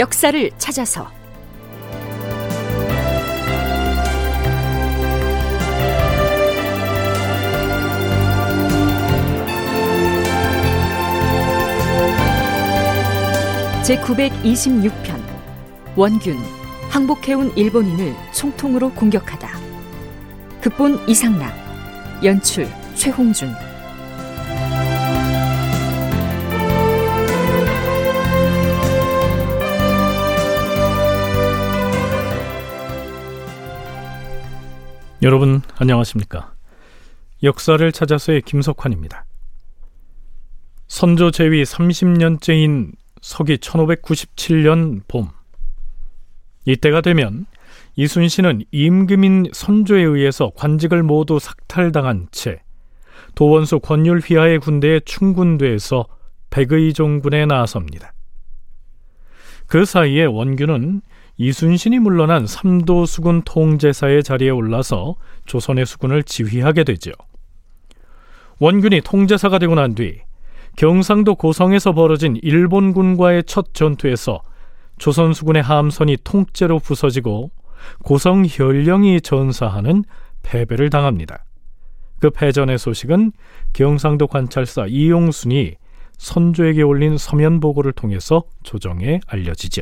[0.00, 1.10] 역사를 찾아서.
[13.82, 15.22] 제926편
[15.96, 16.38] 원균
[16.88, 19.50] 항복해온 일본인을 총통으로 공격하다.
[20.62, 21.52] 극본 이상락
[22.24, 23.54] 연출 최홍준
[35.22, 36.54] 여러분 안녕하십니까?
[37.42, 39.26] 역사를 찾아서의 김석환입니다.
[40.88, 45.28] 선조 제위 30년째인 서기 1597년 봄
[46.64, 47.44] 이때가 되면
[47.96, 52.62] 이순신은 임금인 선조에 의해서 관직을 모두 삭탈당한 채
[53.34, 56.06] 도원수 권율 휘하의 군대에 충군돼서
[56.48, 58.14] 백의종군에 나섭니다.
[59.66, 61.02] 그 사이에 원균은
[61.42, 65.14] 이순신이 물러난 삼도 수군 통제사의 자리에 올라서
[65.46, 67.12] 조선의 수군을 지휘하게 되죠.
[68.58, 70.20] 원균이 통제사가 되고 난 뒤
[70.76, 74.42] 경상도 고성에서 벌어진 일본군과의 첫 전투에서
[74.98, 77.50] 조선 수군의 함선이 통째로 부서지고
[78.04, 80.04] 고성 현령이 전사하는
[80.42, 81.46] 패배를 당합니다.
[82.20, 83.32] 그 패전의 소식은
[83.72, 85.76] 경상도 관찰사 이용순이
[86.18, 89.80] 선조에게 올린 서면 보고를 통해서 조정에 알려지죠.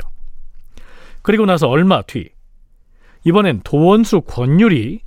[1.29, 2.31] 그리고 나서 얼마 뒤
[3.23, 5.01] 이번엔 도원수 권율이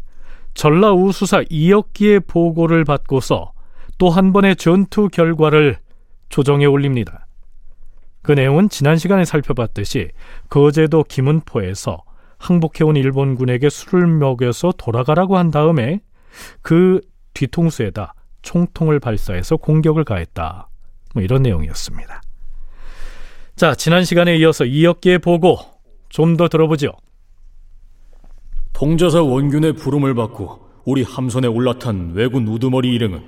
[0.54, 3.52] 전라우 수사 이역기의 보고를 받고서
[3.98, 5.78] 또 한 번의 전투 결과를
[6.28, 7.26] 조정에 올립니다.
[8.22, 10.10] 그 내용은 지난 시간에 살펴봤듯이
[10.48, 12.04] 거제도 김은포에서
[12.38, 15.98] 항복해온 일본군에게 술을 먹여서 돌아가라고 한 다음에
[16.60, 17.00] 그
[17.34, 20.68] 뒤통수에다 총통을 발사해서 공격을 가했다.
[21.14, 22.22] 뭐 이런 내용이었습니다.
[23.56, 25.71] 자, 지난 시간에 이어서 이역기의 보고
[26.12, 26.92] 좀 더 들어보죠.
[28.72, 33.22] 통제사 원균의 부름을 받고 우리 함선에 올라탄 왜군 우두머리 일행은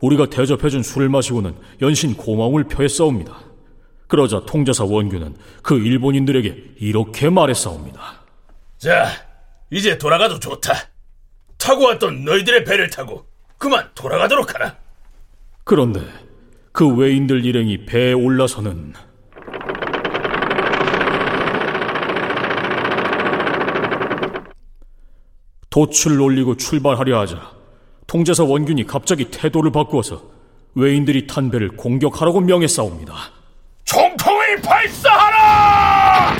[0.00, 3.36] 우리가 대접해준 술을 마시고는 연신 고마움을 표했사옵니다.
[4.06, 8.00] 그러자 통제사 원균은 그 일본인들에게 이렇게 말했사옵니다.
[8.78, 9.06] 자,
[9.70, 10.74] 이제 돌아가도 좋다.
[11.56, 13.26] 타고 왔던 너희들의 배를 타고
[13.58, 14.76] 그만 돌아가도록 하라.
[15.64, 16.00] 그런데
[16.72, 18.92] 그 외인들 일행이 배에 올라서는
[25.72, 27.50] 돛을 올리고 출발하려 하자
[28.06, 30.22] 통제사 원균이 갑자기 태도를 바꾸어서
[30.74, 33.14] 외인들이 탄 배를 공격하라고 명했사옵니다.
[33.84, 36.36] 총통을 발사하라!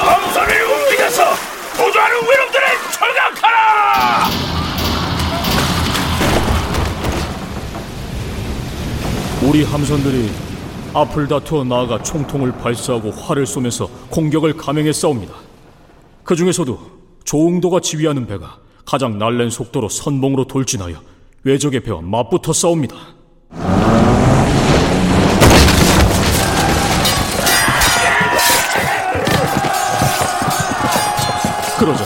[0.00, 1.22] 함선을 움직여서
[1.76, 4.28] 도주하는 외놈들을 철각하라!
[9.42, 10.53] 우리 함선들이
[10.94, 15.34] 앞을 다투어 나아가 총통을 발사하고 활을 쏘면서 공격을 감행해 싸웁니다.
[16.22, 16.78] 그 중에서도
[17.24, 20.96] 조응도가 지휘하는 배가 가장 날랜 속도로 선봉으로 돌진하여
[21.42, 22.94] 외적의 배와 맞붙어 싸웁니다.
[31.76, 32.04] 그러자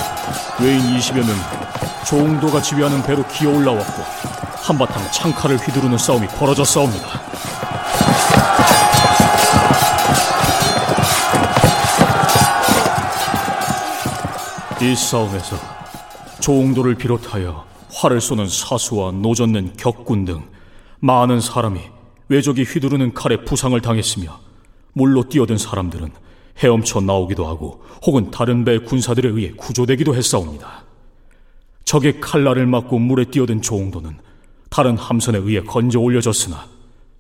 [0.63, 1.41] 외인 20여 명이
[2.09, 4.03] 조응도가 지휘하는 배로 기어 올라왔고
[4.63, 7.28] 한바탕 창칼을 휘두르는 싸움이 벌어져 싸웁니다.
[14.89, 15.57] 이 싸움에서
[16.41, 20.43] 조응도를 비롯하여 활을 쏘는 사수와 노젓는 격군 등
[21.01, 21.79] 많은 사람이
[22.29, 24.41] 외적이 휘두르는 칼에 부상을 당했으며
[24.95, 26.11] 물로 뛰어든 사람들은
[26.63, 30.85] 헤엄쳐 나오기도 하고 혹은 다른 배 군사들에 의해 구조되기도 했사옵니다.
[31.85, 34.17] 적의 칼날을 맞고 물에 뛰어든 조응도는
[34.71, 36.67] 다른 함선에 의해 건져 올려졌으나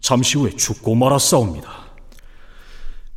[0.00, 1.70] 잠시 후에 죽고 말았사옵니다.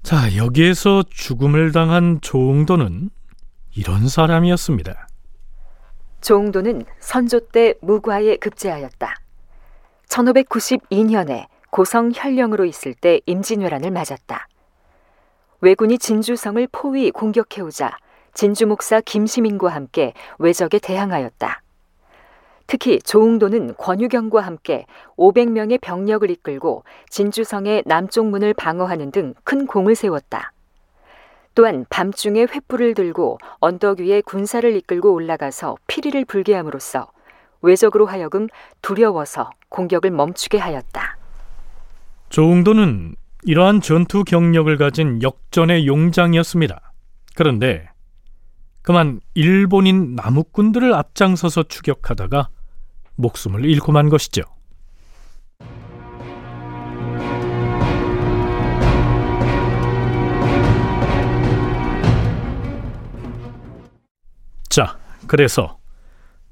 [0.03, 3.11] 자, 여기에서 죽음을 당한 조응도는
[3.75, 5.07] 이런 사람이었습니다.
[6.21, 9.15] 조응도는 선조 때 무과에 급제하였다.
[10.07, 14.47] 1592년에 고성 현령으로 있을 때 임진왜란을 맞았다.
[15.61, 17.97] 왜군이 진주성을 포위 공격해오자
[18.33, 21.61] 진주 목사 김시민과 함께 외적에 대항하였다.
[22.67, 24.85] 특히 조응도는 권유경과 함께
[25.17, 30.51] 500명의 병력을 이끌고 진주성의 남쪽 문을 방어하는 등 큰 공을 세웠다.
[31.53, 37.11] 또한 밤중에 횃불을 들고 언덕 위에 군사를 이끌고 올라가서 피리를 불게 함으로써
[37.61, 38.47] 외적으로 하여금
[38.81, 41.17] 두려워서 공격을 멈추게 하였다.
[42.29, 46.93] 조응도는 이러한 전투 경력을 가진 역전의 용장이었습니다.
[47.35, 47.87] 그런데
[48.81, 52.49] 그만 일본인 남욱군들을 앞장서서 추격하다가
[53.15, 54.43] 목숨을 잃고 만 것이죠.
[65.31, 65.77] 그래서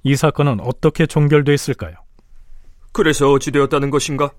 [0.03, 1.95] 이 사건은 어떻게 종결됐을까요?
[2.93, 4.31] 그래서 어찌되었다는 것인가?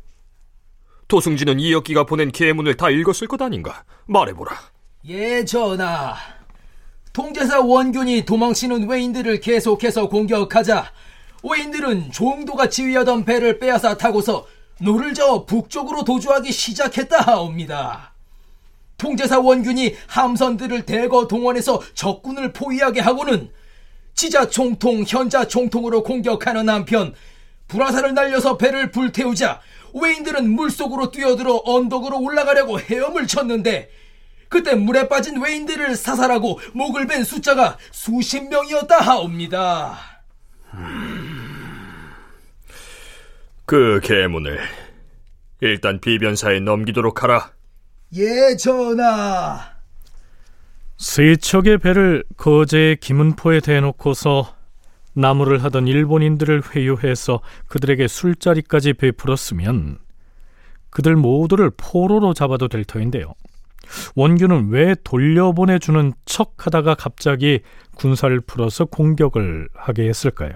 [1.08, 3.84] 도승지는 이억기가 보낸 계문을 다 읽었을 것 아닌가?
[4.06, 4.58] 말해보라.
[5.08, 6.14] 예, 전하.
[7.12, 10.90] 통제사 원균이 도망치는 왜인들을 계속해서 공격하자
[11.42, 14.46] 왜인들은 종도가 지휘하던 배를 빼앗아 타고서
[14.80, 18.14] 노를 저어 북쪽으로 도주하기 시작했다 하옵니다.
[18.96, 23.50] 통제사 원균이 함선들을 대거 동원해서 적군을 포위하게 하고는
[24.20, 27.14] 지자 총통, 현자 총통으로 공격하는 한편
[27.68, 29.62] 불화살을 날려서 배를 불태우자
[29.94, 33.90] 외인들은 물속으로 뛰어들어 언덕으로 올라가려고 헤엄을 쳤는데
[34.50, 39.98] 그때 물에 빠진 외인들을 사살하고 목을 벤 숫자가 수십 명이었다 하옵니다.
[43.64, 44.60] 그 계문을
[45.62, 47.52] 일단 비변사에 넘기도록 하라.
[48.16, 49.79] 예, 전하.
[51.00, 54.54] 세 척의 배를 거제의 김은포에 대놓고서
[55.14, 59.98] 나무를 하던 일본인들을 회유해서 그들에게 술자리까지 베풀었으면
[60.90, 63.32] 그들 모두를 포로로 잡아도 될 터인데요.
[64.14, 67.60] 원균은 왜 돌려보내주는 척 하다가 갑자기
[67.96, 70.52] 군사를 풀어서 공격을 하게 했을까요?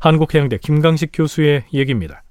[0.00, 2.23] 한국해양대 김강식 교수의 얘기입니다.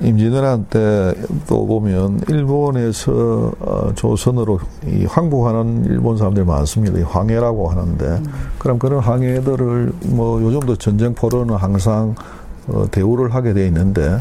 [0.00, 1.14] 임진왜란 때
[1.48, 4.60] 또 보면 일본에서 어, 조선으로
[5.08, 7.04] 항복하는 일본 사람들이 많습니다.
[7.08, 8.24] 황해라고 하는데 음.
[8.58, 12.14] 그럼 그런 황해들을 뭐 요즘도 전쟁 포로는 항상
[12.68, 14.18] 어, 대우를 하게 돼 있는데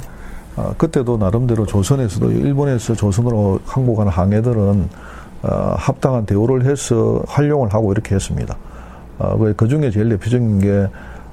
[0.56, 4.89] 어, 그때도 나름대로 조선에서도 일본에서 조선으로 항복하는 항해들은
[5.44, 8.57] 어, 합당한 대우를 해서 활용을 하고 이렇게 했습니다.
[9.19, 10.88] 어, 그 중에 제일 대표적인 게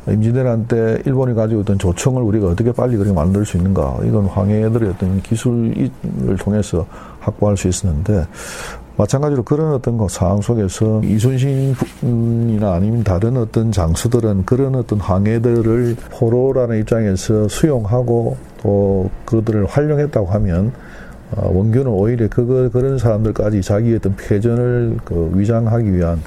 [0.09, 3.99] 임진왜란 때 일본이 가지고 있던 조청을 우리가 어떻게 빨리 그렇게 만들 수 있는가.
[4.05, 5.91] 이건 황해들의 어떤 기술을
[6.39, 6.87] 통해서
[7.21, 8.27] 확보할 수 있었는데
[8.97, 16.81] 마찬가지로 그런 어떤 그 상황 속에서 이순신이나 아니면 다른 어떤 장수들은 그런 어떤 항해들을 포로라는
[16.81, 20.73] 입장에서 수용하고 또 그들을 활용했다고 하면
[21.33, 26.21] 어, 원균은 오히려 그거 그런 사람들까지 자기의 어떤 패전을 그 위장하기 위한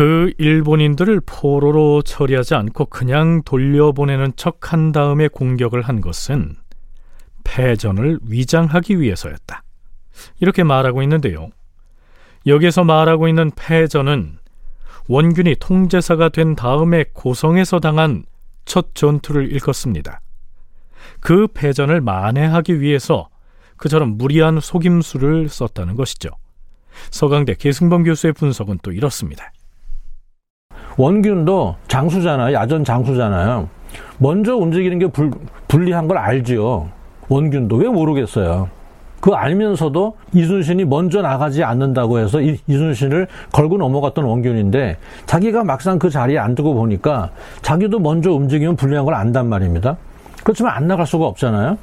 [0.00, 6.56] 그 일본인들을 포로로 처리하지 않고 그냥 돌려보내는 척 한 다음에 공격을 한 것은
[7.44, 9.62] 패전을 위장하기 위해서였다.
[10.38, 11.50] 이렇게 말하고 있는데요.
[12.46, 14.38] 여기서 말하고 있는 패전은
[15.06, 18.24] 원균이 통제사가 된 다음에 고성에서 당한
[18.64, 20.22] 첫 전투를 일컫습니다.
[21.20, 23.28] 그 패전을 만회하기 위해서
[23.76, 26.30] 그처럼 무리한 속임수를 썼다는 것이죠.
[27.10, 29.52] 서강대 계승범 교수의 분석은 또 이렇습니다.
[30.96, 32.54] 원균도 장수잖아요.
[32.54, 33.68] 야전 장수잖아요.
[34.18, 35.30] 먼저 움직이는 게 불,
[35.68, 36.88] 불리한 걸 알지요.
[37.28, 38.68] 원균도 왜 모르겠어요.
[39.20, 44.96] 그 알면서도 이순신이 먼저 나가지 않는다고 해서 이, 이순신을 걸고 넘어갔던 원균인데
[45.26, 49.96] 자기가 막상 그 자리에 앉고 보니까 자기도 먼저 움직이면 불리한 걸 안단 말입니다.
[50.42, 51.76] 그렇지만 안 나갈 수가 없잖아요.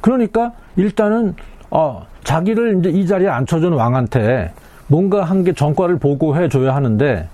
[0.00, 1.34] 그러니까 일단은
[1.70, 4.52] 어, 자기를 이제 이 자리에 앉혀준 왕한테
[4.86, 7.28] 뭔가 한 게 전과를 보고해 줘야 하는데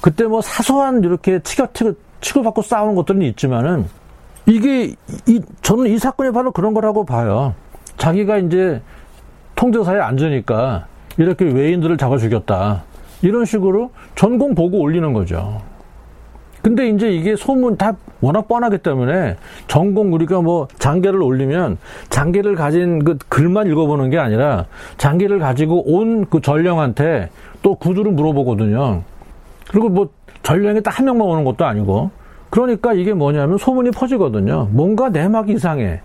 [0.00, 1.66] 그때 뭐 사소한 이렇게 치고
[2.20, 3.86] 치고받고 싸우는 것들은 있지만은
[4.46, 4.94] 이게
[5.26, 7.54] 이 저는 이 사건이 바로 그런 거라고 봐요.
[7.96, 8.80] 자기가 이제
[9.54, 12.84] 통제사에 앉으니까 이렇게 외인들을 잡아 죽였다.
[13.22, 15.60] 이런 식으로 전공 보고 올리는 거죠.
[16.62, 19.36] 근데 이제 이게 소문 다 워낙 뻔하기 때문에
[19.68, 21.78] 전공 우리가 뭐 장계를 올리면
[22.10, 24.66] 장계를 가진 그 글만 읽어보는 게 아니라
[24.96, 27.30] 장계를 가지고 온 그 전령한테
[27.62, 29.02] 또 구두를 물어보거든요.
[29.68, 32.10] 그리고 뭐 전령이 딱한 명만 오는 것도 아니고
[32.50, 34.70] 그러니까 이게 뭐냐면 소문이 퍼지거든요.
[34.72, 36.00] 뭔가 내막 이상해.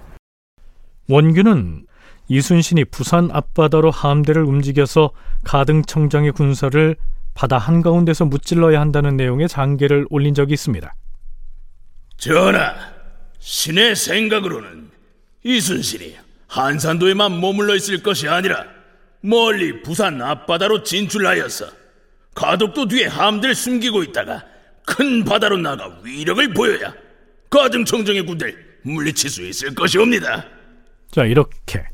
[1.10, 1.86] 원균은
[2.28, 5.12] 이순신이 부산 앞바다로 함대를 움직여서
[5.44, 6.96] 가등청정의 군사를
[7.34, 10.94] 바다 한가운데서 무찔러야 한다는 내용의 장계를 올린 적이 있습니다.
[12.18, 12.74] 전하,
[13.40, 14.90] 신의 생각으로는
[15.44, 16.16] 이순신이
[16.48, 18.66] 한산도에만 머물러 있을 것이 아니라
[19.22, 21.83] 멀리 부산 앞바다로 진출하여서
[22.36, 24.44] 가덕도 뒤에 함대를 숨기고 있다가
[24.86, 26.94] 큰 바다로 나가 위력을 보여야
[27.50, 30.46] 가등청정의 군대를 물리칠 수 있을 것이옵니다.
[31.12, 31.86] 자, 이렇게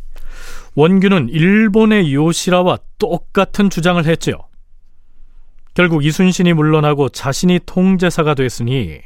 [0.76, 4.36] 원균은 일본의 요시라와 똑같은 주장을 했지요.
[5.74, 9.02] 결국 이순신이 물러나고 자신이 통제사가 됐으니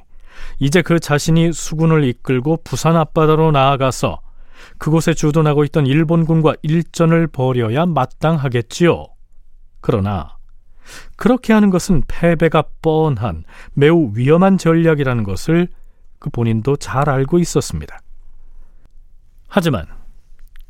[0.60, 4.22] 이제 그 자신이 수군을 이끌고 부산 앞바다로 나아가서
[4.78, 9.08] 그곳에 주둔하고 있던 일본군과 일전을 벌여야 마땅하겠지요.
[9.82, 10.38] 그러나
[11.16, 15.68] 그렇게 하는 것은 패배가 뻔한 매우 위험한 전략이라는 것을
[16.20, 18.00] 그 본인도 잘 알고 있었습니다.
[19.48, 19.86] 하지만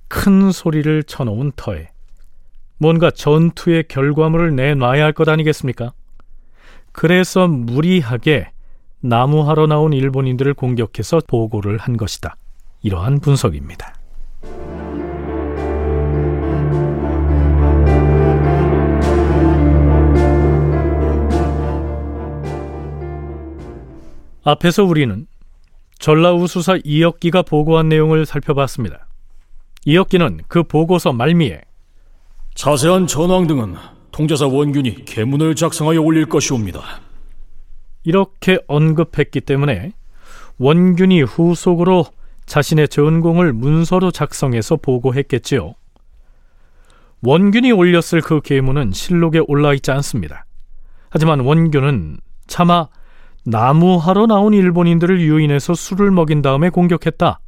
[0.08, 1.89] 큰 소리를 쳐놓은 터에
[2.77, 5.93] 뭔가 전투의 결과물을 내놔야 할 것 아니겠습니까?
[6.91, 8.51] 그래서 무리하게
[9.00, 12.36] 나무하러 나온 일본인들을 공격해서 보고를 한 것이다.
[12.82, 13.96] 이러한 분석입니다.
[24.43, 25.25] 앞에서 우리는
[26.00, 29.07] 전라우 수사 이혁기가 보고한 내용을 살펴봤습니다.
[29.85, 31.62] 이혁기는 그 보고서 말미에
[32.55, 33.75] 자세한 전황 등은
[34.12, 36.81] 통제사 원균이 계문을 작성하여 올릴 것이옵니다.
[38.03, 39.93] 이렇게 언급했기 때문에
[40.57, 42.05] 원균이 후속으로
[42.45, 45.73] 자신의 전공을 문서로 작성해서 보고했겠지요.
[47.21, 50.45] 원균이 올렸을 그 계문은 실록에 올라 있지 않습니다.
[51.09, 52.89] 하지만 원균은 차마
[53.45, 57.39] 나무하러 나온 일본인들을 유인해서 술을 먹인 다음에 공격했다.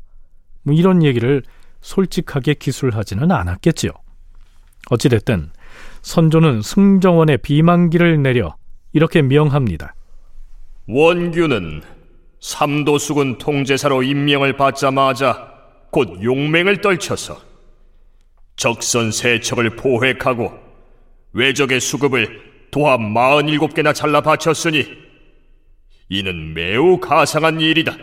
[0.63, 1.41] 뭐 이런 얘기를
[1.81, 3.91] 솔직하게 기술하지는 않았겠지요.
[4.89, 5.51] 어찌됐든
[6.01, 8.55] 선조는 승정원의 비만기를 내려
[8.93, 9.95] 이렇게 명합니다.
[10.87, 11.81] 원규는
[12.39, 15.51] 삼도수군 통제사로 임명을 받자마자
[15.89, 17.39] 곧 용맹을 떨쳐서
[18.55, 20.53] 적선 세척을 포획하고
[21.33, 25.04] 외적의 수급을 도합 47개나 잘라 바쳤으니
[26.09, 27.95] 이는 매우 가상한 일이다.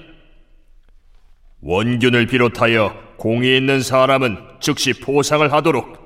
[1.60, 6.02] 원균을 비롯하여 공이 있는 사람은 즉시 포상을 하도록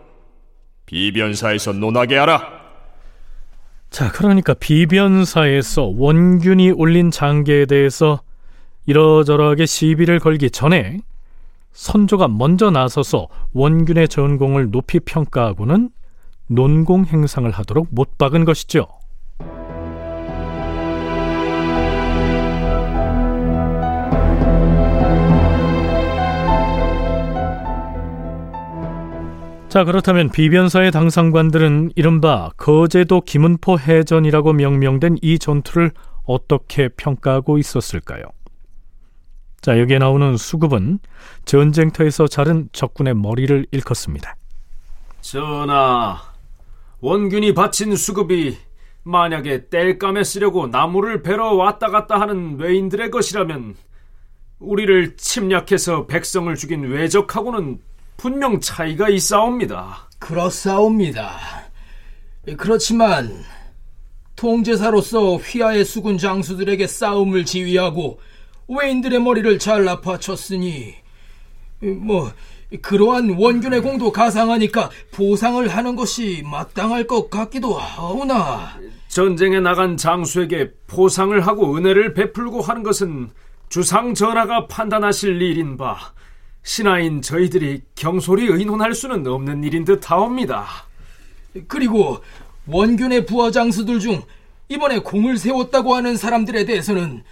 [0.84, 2.56] 비변사에서 논하게 하라.
[3.90, 8.20] 자, 그러니까 비변사에서 원균이 올린 장계에 대해서
[8.84, 10.98] 이러저러하게 시비를 걸기 전에
[11.72, 15.90] 선조가 먼저 나서서 원균의 전공을 높이 평가하고는
[16.48, 18.86] 논공 행상을 하도록 못 박은 것이죠.
[29.68, 35.90] 자, 그렇다면 비변사의 당상관들은 이른바 거제도 기문포 해전이라고 명명된 이 전투를
[36.24, 38.22] 어떻게 평가하고 있었을까요?
[39.60, 41.00] 자, 여기에 나오는 수급은
[41.44, 44.36] 전쟁터에서 자른 적군의 머리를 일컫습니다.
[45.20, 46.22] 전하,
[47.00, 48.56] 원균이 바친 수급이
[49.02, 53.74] 만약에 땔감에 쓰려고 나무를 베러 왔다 갔다 하는 왜인들의 것이라면
[54.60, 57.80] 우리를 침략해서 백성을 죽인 왜적하고는
[58.16, 60.08] 분명 차이가 있사옵니다.
[60.18, 61.38] 그렇사옵니다.
[62.56, 63.44] 그렇지만
[64.36, 68.20] 통제사로서 휘하의 수군 장수들에게 싸움을 지휘하고
[68.68, 70.94] 외인들의 머리를 잘라 바쳤으니
[71.80, 72.32] 뭐
[72.82, 81.38] 그러한 원균의 공도 가상하니까 보상을 하는 것이 마땅할 것 같기도 하오나 전쟁에 나간 장수에게 보상을
[81.46, 83.30] 하고 은혜를 베풀고 하는 것은
[83.68, 85.96] 주상 전하가 판단하실 일인 바
[86.66, 90.66] 신하인 저희들이 경솔히 의논할 수는 없는 일인 듯 하옵니다.
[91.68, 92.18] 그리고
[92.66, 94.20] 원균의 부하 장수들 중
[94.68, 97.22] 이번에 공을 세웠다고 하는 사람들에 대해서는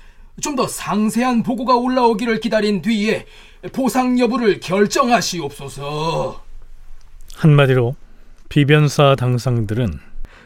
[0.41, 3.27] 좀 더 상세한 보고가 올라오기를 기다린 뒤에
[3.73, 6.41] 보상 여부를 결정하시옵소서.
[7.37, 7.97] 한마디로
[8.49, 9.99] 비변사 당상들은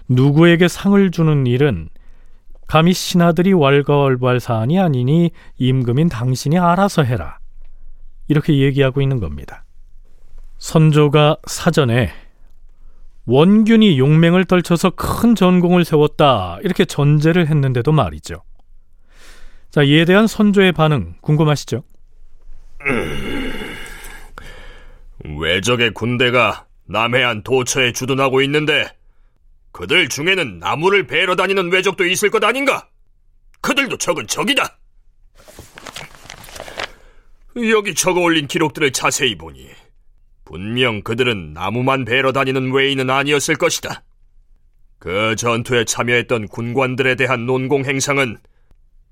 [0.08, 1.90] 누구에게 상을 주는 일은
[2.66, 7.37] 감히 신하들이 왈가왈부할 사안이 아니니 임금인 당신이 알아서 해라.
[8.28, 9.64] 이렇게 얘기하고 있는 겁니다.
[10.58, 12.12] 선조가 사전에
[13.26, 18.42] 원균이 용맹을 떨쳐서 큰 전공을 세웠다 이렇게 전제를 했는데도 말이죠.
[19.70, 21.82] 자 이에 대한 선조의 반응 궁금하시죠?
[25.24, 28.88] 외적의 군대가 남해안 도처에 주둔하고 있는데
[29.72, 32.88] 그들 중에는 나무를 베러 다니는 왜적도 있을 것 아닌가?
[33.60, 34.77] 그들도 적은 적이다.
[37.70, 39.68] 여기 적어 올린 기록들을 자세히 보니
[40.44, 44.02] 분명 그들은 나무만 베러 다니는 왜인은 아니었을 것이다.
[44.98, 48.38] 그 전투에 참여했던 군관들에 대한 논공 행상은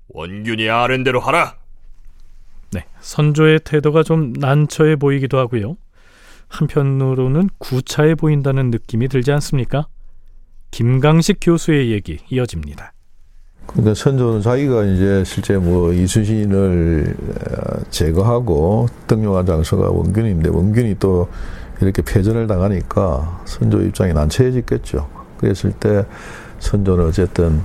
[0.09, 1.57] 원균이 아뢴 대로 하라.
[2.71, 5.77] 네, 선조의 태도가 좀 난처해 보이기도 하고요.
[6.49, 9.87] 한편으로는 구차해 보인다는 느낌이 들지 않습니까?
[10.71, 12.93] 김강식 교수의 얘기 이어집니다.
[13.67, 21.27] 그러니까 선조는 자기가 이제 실제 뭐 이순신을 어, 제거하고 등용한 장소가 원균인데 원균이 또
[21.81, 25.07] 이렇게 패전을 당하니까 선조 입장이 난처해졌겠죠.
[25.37, 26.05] 그랬을 때
[26.59, 27.61] 선조는 어쨌든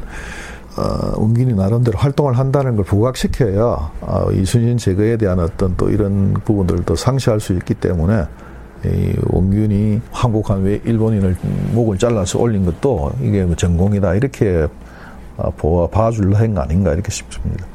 [0.77, 3.63] 어, 원균이 나름대로 활동을 한다는 걸 부각시켜야
[4.01, 8.25] 어, 이순신 제거에 대한 어떤 또 이런 부분들도 상쇄할 수 있기 때문에
[8.85, 11.37] 이 원균이 항복한 외 일본인을
[11.73, 14.92] 목을 잘라서 올린 것도 이게 뭐 전공이다 이렇게 아,
[15.51, 17.67] 보아 봐줄라 한거 아닌가 이렇게 싶습니다.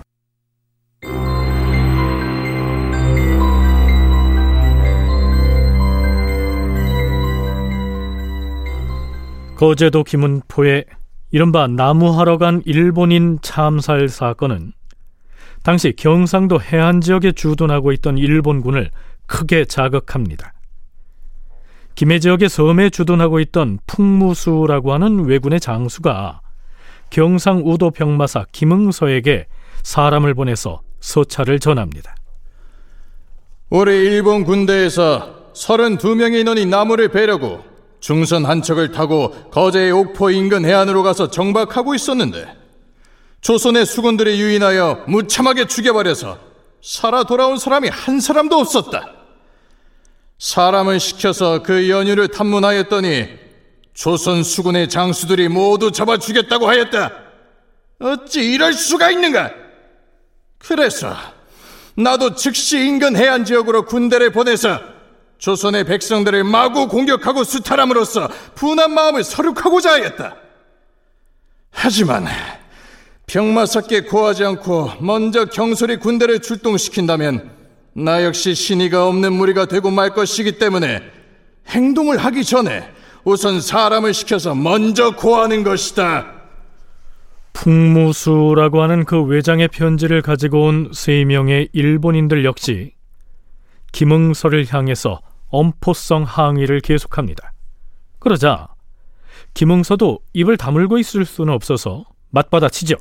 [9.57, 10.85] 거제도 김은포의
[11.31, 14.71] 이른바 나무하러 간 일본인 참살 사건은
[15.63, 18.91] 당시 경상도 해안 지역에 주둔하고 있던 일본군을
[19.25, 20.53] 크게 자극합니다.
[21.95, 26.41] 김해 지역의 섬에 주둔하고 있던 풍무수라고 하는 왜군의 장수가
[27.09, 29.47] 경상 우도 병마사 김응서에게
[29.83, 32.15] 사람을 보내서 서찰을 전합니다.
[33.69, 37.63] 우리 일본 군대에서 32명의 인원이 나무를 베려고
[37.99, 42.47] 중선 한 척을 타고 거제의 옥포 인근 해안으로 가서 정박하고 있었는데
[43.41, 46.37] 조선의 수군들이 유인하여 무참하게 죽여버려서
[46.81, 49.13] 살아 돌아온 사람이 한 사람도 없었다.
[50.37, 53.46] 사람을 시켜서 그 연유를 탐문하였더니
[53.97, 57.11] 조선 수군의 장수들이 모두 잡아 죽였다고 하였다.
[57.99, 59.51] 어찌 이럴 수가 있는가?
[60.59, 61.15] 그래서
[61.95, 64.79] 나도 즉시 인근 해안 지역으로 군대를 보내서
[65.39, 70.35] 조선의 백성들을 마구 공격하고 수탈함으로써 분한 마음을 서륙하고자 하였다.
[71.71, 72.27] 하지만
[73.25, 77.49] 병마사께 고하지 않고 먼저 경솔히 군대를 출동시킨다면
[77.93, 81.01] 나 역시 신의가 없는 무리가 되고 말 것이기 때문에
[81.69, 82.93] 행동을 하기 전에
[83.29, 86.31] 우선 사람을 시켜서 먼저 고하는 것이다.
[87.51, 92.93] 풍무수라고 하는 그 외장의 편지를 가지고 온 세 명의 일본인들 역시
[93.91, 95.19] 김응서를 향해서
[95.49, 97.51] 엄포성 항의를 계속합니다.
[98.19, 98.69] 그러자
[99.55, 102.95] 김응서도 입을 다물고 있을 수는 없어서 맞받아치죠.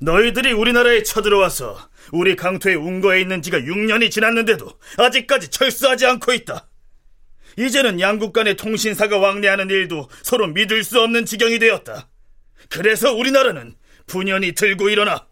[0.00, 1.76] 너희들이 우리나라에 쳐들어와서
[2.12, 6.67] 우리 강토의 운거에 있는 지가 6년이 지났는데도 아직까지 철수하지 않고 있다.
[7.58, 12.08] 이제는 양국 간의 통신사가 왕래하는 일도 서로 믿을 수 없는 지경이 되었다.
[12.68, 13.74] 그래서 우리나라는
[14.06, 15.26] 분연히 들고 일어나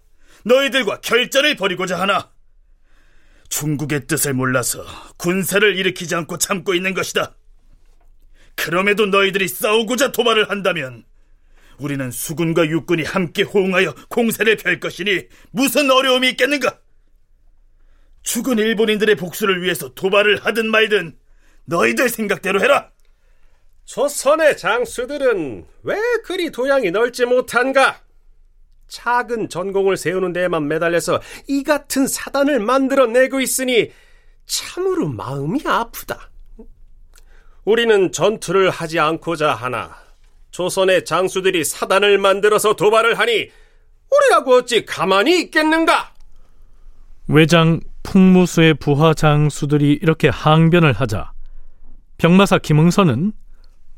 [0.44, 2.32] 너희들과 결전을 벌이고자 하나.
[3.48, 4.84] 중국의 뜻을 몰라서
[5.16, 7.36] 군사를 일으키지 않고 참고 있는 것이다.
[8.56, 11.04] 그럼에도 너희들이 싸우고자 도발을 한다면
[11.78, 16.80] 우리는 수군과 육군이 함께 호응하여 공세를 펼 것이니 무슨 어려움이 있겠는가?
[18.24, 21.16] 죽은 일본인들의 복수를 위해서 도발을 하든 말든
[21.66, 22.90] 너희들 생각대로 해라.
[23.84, 28.00] 조선의 장수들은 왜 그리 도양이 넓지 못한가?
[28.88, 33.90] 작은 전공을 세우는 데에만 매달려서 이 같은 사단을 만들어내고 있으니
[34.46, 36.30] 참으로 마음이 아프다.
[37.64, 39.96] 우리는 전투를 하지 않고자 하나
[40.52, 43.50] 조선의 장수들이 사단을 만들어서 도발을 하니
[44.10, 46.14] 우리라고 어찌 가만히 있겠는가?
[47.28, 51.32] 외장 풍무수의 부하 장수들이 이렇게 항변을 하자
[52.18, 53.32] 병마사 김응선은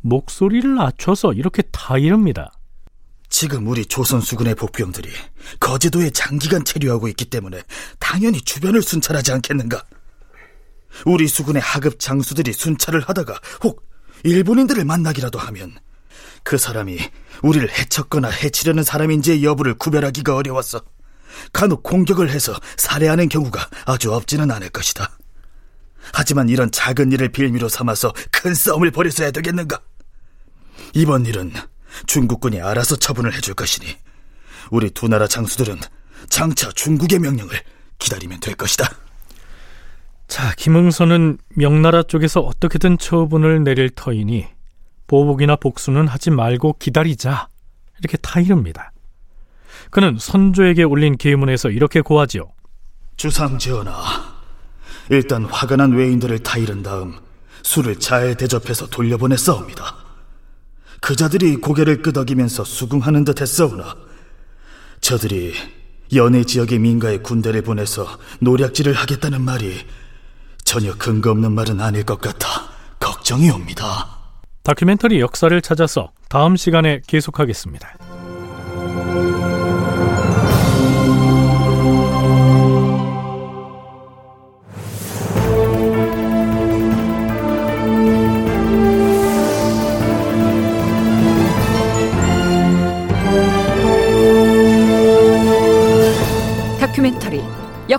[0.00, 2.52] 목소리를 낮춰서 이렇게 다 이릅니다.
[3.28, 5.08] 지금 우리 조선 수군의 복병들이
[5.60, 7.62] 거제도에 장기간 체류하고 있기 때문에
[7.98, 9.84] 당연히 주변을 순찰하지 않겠는가?
[11.04, 13.86] 우리 수군의 하급 장수들이 순찰을 하다가 혹
[14.24, 15.76] 일본인들을 만나기라도 하면
[16.42, 16.98] 그 사람이
[17.42, 20.80] 우리를 해쳤거나 해치려는 사람인지의 여부를 구별하기가 어려웠어.
[21.52, 25.17] 간혹 공격을 해서 살해하는 경우가 아주 없지는 않을 것이다.
[26.12, 29.80] 하지만 이런 작은 일을 빌미로 삼아서 큰 싸움을 벌여서야 되겠는가?
[30.94, 31.52] 이번 일은
[32.06, 33.86] 중국군이 알아서 처분을 해줄 것이니
[34.70, 35.78] 우리 두 나라 장수들은
[36.28, 37.60] 장차 중국의 명령을
[37.98, 38.88] 기다리면 될 것이다.
[40.28, 44.46] 자, 김응선은 명나라 쪽에서 어떻게든 처분을 내릴 터이니
[45.06, 47.48] 보복이나 복수는 하지 말고 기다리자.
[47.98, 48.92] 이렇게 타이릅니다.
[49.90, 52.52] 그는 선조에게 올린 계문에서 이렇게 고하지요.
[53.16, 54.37] 주상 전하,
[55.10, 57.14] 일단 화가 난 외인들을 타이른 다음
[57.62, 59.96] 술을 잘 대접해서 돌려보냈사옵니다.
[61.00, 63.96] 그자들이 고개를 끄덕이면서 수긍하는 듯 했사오나
[65.00, 65.54] 저들이
[66.14, 68.06] 연해 지역의 민가에 군대를 보내서
[68.40, 69.86] 노략질을 하겠다는 말이
[70.64, 72.48] 전혀 근거 없는 말은 아닐 것 같아
[72.98, 74.18] 걱정이 옵니다.
[74.62, 77.96] 다큐멘터리 역사를 찾아서 다음 시간에 계속하겠습니다.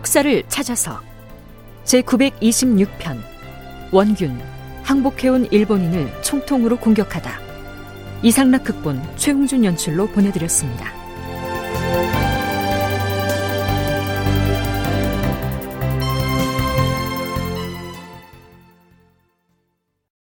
[0.09, 0.99] 역사를 찾아서
[1.85, 3.19] 제926편
[3.91, 4.41] 원균
[4.81, 7.39] 항복해온 일본인을 총통으로 공격하다
[8.23, 10.98] 이상락 극본 최홍준 연출로 보내드렸습니다.